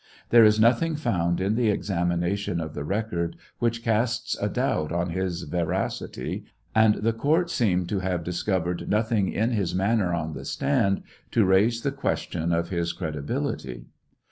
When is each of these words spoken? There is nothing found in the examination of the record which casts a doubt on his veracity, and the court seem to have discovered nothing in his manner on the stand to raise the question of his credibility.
There 0.31 0.43
is 0.43 0.59
nothing 0.59 0.95
found 0.95 1.39
in 1.39 1.53
the 1.53 1.69
examination 1.69 2.59
of 2.59 2.73
the 2.73 2.83
record 2.83 3.35
which 3.59 3.83
casts 3.83 4.35
a 4.41 4.49
doubt 4.49 4.91
on 4.91 5.11
his 5.11 5.43
veracity, 5.43 6.45
and 6.73 6.95
the 6.95 7.13
court 7.13 7.51
seem 7.51 7.85
to 7.85 7.99
have 7.99 8.23
discovered 8.23 8.89
nothing 8.89 9.31
in 9.31 9.51
his 9.51 9.75
manner 9.75 10.11
on 10.11 10.33
the 10.33 10.43
stand 10.43 11.03
to 11.33 11.45
raise 11.45 11.81
the 11.81 11.91
question 11.91 12.51
of 12.51 12.69
his 12.69 12.93
credibility. 12.93 13.85